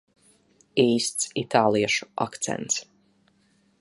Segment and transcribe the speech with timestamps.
[0.83, 2.81] Īsts itāliešu akcents.